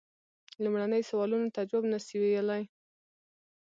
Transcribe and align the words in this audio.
لومړنیو 0.63 1.07
سوالونو 1.09 1.47
ته 1.55 1.61
جواب 1.69 1.83
نه 1.93 1.99
سي 2.05 2.15
ویلای. 2.19 2.63